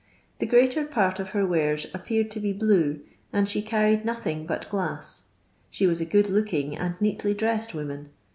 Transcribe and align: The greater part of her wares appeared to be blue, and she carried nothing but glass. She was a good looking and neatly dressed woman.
The 0.39 0.47
greater 0.47 0.83
part 0.85 1.19
of 1.19 1.29
her 1.29 1.45
wares 1.45 1.85
appeared 1.93 2.31
to 2.31 2.39
be 2.39 2.53
blue, 2.53 3.01
and 3.31 3.47
she 3.47 3.61
carried 3.61 4.03
nothing 4.03 4.47
but 4.47 4.67
glass. 4.67 5.25
She 5.69 5.85
was 5.85 6.01
a 6.01 6.05
good 6.05 6.27
looking 6.27 6.75
and 6.75 6.99
neatly 6.99 7.35
dressed 7.35 7.75
woman. 7.75 8.09